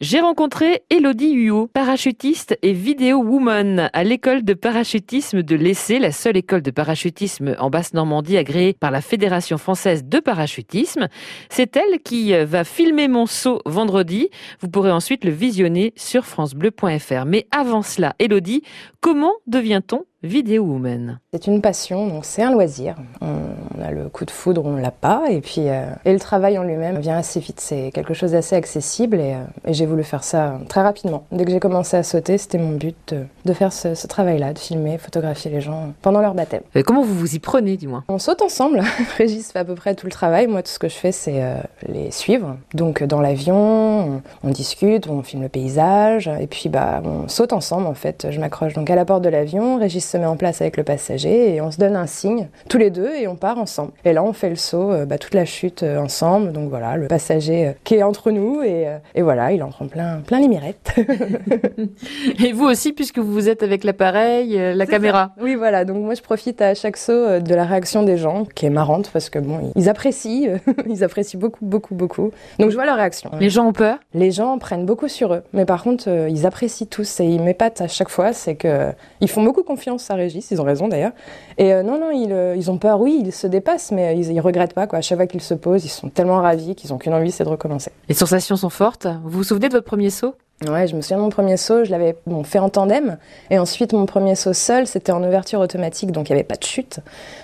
[0.00, 6.10] J'ai rencontré Elodie Huot, parachutiste et vidéo woman à l'école de parachutisme de l'Essai, la
[6.10, 11.06] seule école de parachutisme en Basse-Normandie agréée par la Fédération française de parachutisme.
[11.48, 14.30] C'est elle qui euh, va filmer mon saut vendredi.
[14.58, 17.24] Vous pourrez ensuite le visionner sur francebleu.fr.
[17.24, 18.62] Mais avant cela, Elodie,
[19.00, 22.96] comment devient-on vidéo woman C'est une passion, donc c'est un loisir.
[23.20, 26.58] On a le coup de foudre, on l'a pas, et puis euh, et le travail
[26.58, 27.60] en lui-même vient assez vite.
[27.60, 31.26] C'est quelque chose d'assez accessible, et, euh, et j'ai voulu faire ça très rapidement.
[31.30, 34.54] Dès que j'ai commencé à sauter, c'était mon but de, de faire ce, ce travail-là,
[34.54, 36.62] de filmer, photographier les gens pendant leur baptême.
[36.74, 38.82] Et comment vous vous y prenez, du moins On saute ensemble.
[39.18, 40.46] Régis fait à peu près tout le travail.
[40.46, 41.56] Moi, tout ce que je fais, c'est euh,
[41.86, 42.56] les suivre.
[42.72, 47.52] Donc dans l'avion, on, on discute, on filme le paysage, et puis bah on saute
[47.52, 48.28] ensemble en fait.
[48.30, 50.84] Je m'accroche donc à la porte de l'avion, Régis se met en place avec le
[50.84, 53.90] passager et on se donne un signe tous les deux et on part ensemble.
[54.04, 56.52] Et là on fait le saut, euh, bah, toute la chute euh, ensemble.
[56.52, 59.88] Donc voilà, le passager euh, qui est entre nous et, et voilà, il en prend
[59.88, 60.94] plein, plein les mirettes.
[62.44, 65.32] Et vous aussi, puisque vous êtes avec l'appareil, la caméra.
[65.40, 65.84] Oui, voilà.
[65.84, 69.10] Donc moi, je profite à chaque saut de la réaction des gens, qui est marrante
[69.12, 72.30] parce que bon, ils apprécient, ils apprécient beaucoup, beaucoup, beaucoup.
[72.58, 73.30] Donc je vois leur réaction.
[73.40, 73.98] Les gens ont peur?
[74.12, 77.80] Les gens prennent beaucoup sur eux, mais par contre, ils apprécient tous et ils m'épatent
[77.80, 78.32] à chaque fois.
[78.32, 81.12] C'est que ils font beaucoup confiance à Régis, ils ont raison d'ailleurs.
[81.58, 83.00] Et euh, non, non, ils, euh, ils ont peur.
[83.00, 84.98] Oui, ils se dépassent, mais ils, ils regrettent pas quoi.
[84.98, 87.44] À chaque fois qu'ils se posent, ils sont tellement ravis qu'ils ont qu'une envie, c'est
[87.44, 87.90] de recommencer.
[88.08, 89.06] Les sensations sont fortes.
[89.24, 90.34] Vous vous souvenez de votre premier saut?
[90.62, 93.18] Ouais, je me souviens de mon premier saut, je l'avais bon, fait en tandem.
[93.50, 96.54] Et ensuite, mon premier saut seul, c'était en ouverture automatique, donc il n'y avait pas
[96.54, 97.00] de chute.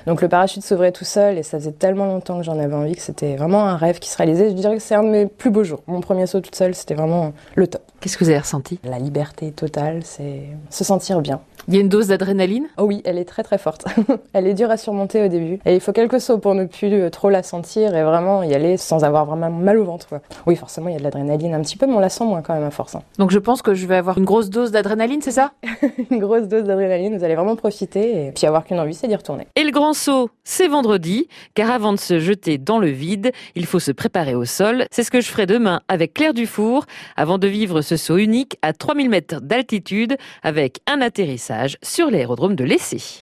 [0.06, 2.94] Donc le parachute s'ouvrait tout seul et ça faisait tellement longtemps que j'en avais envie
[2.94, 4.50] que c'était vraiment un rêve qui se réalisait.
[4.50, 5.82] Je dirais que c'est un de mes plus beaux jours.
[5.86, 7.82] Mon premier saut toute seule, c'était vraiment le top.
[8.00, 8.78] Qu'est-ce que vous avez ressenti?
[8.84, 11.40] La liberté totale, c'est se sentir bien.
[11.68, 12.66] Il y a une dose d'adrénaline?
[12.78, 13.84] Oh oui, elle est très très forte.
[14.32, 15.58] elle est dure à surmonter au début.
[15.66, 18.54] Et il faut quelques sauts pour ne plus euh, trop la sentir et vraiment y
[18.54, 20.08] aller sans avoir vraiment mal au ventre.
[20.08, 20.20] quoi.
[20.46, 22.40] Oui, forcément, il y a de l'adrénaline un petit peu, mais on la sent moins
[22.40, 22.96] quand même à force.
[23.18, 25.52] Donc je pense que je vais avoir une grosse dose d'adrénaline, c'est ça?
[26.10, 29.16] Une grosse dose d'adrénaline, vous allez vraiment profiter et puis avoir qu'une envie, c'est d'y
[29.16, 29.46] retourner.
[29.56, 33.66] Et le grand saut, c'est vendredi, car avant de se jeter dans le vide, il
[33.66, 34.84] faut se préparer au sol.
[34.90, 38.56] C'est ce que je ferai demain avec Claire Dufour, avant de vivre ce saut unique
[38.62, 43.18] à 3000 mètres d'altitude, avec un atterrissage sur l'aérodrome de l'Essai.